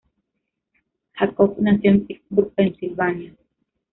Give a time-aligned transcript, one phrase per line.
[1.13, 3.35] Jacobs nació en Pittsburgh, Pensilvania.